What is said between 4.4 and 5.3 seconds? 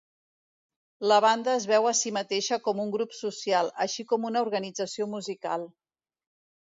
organització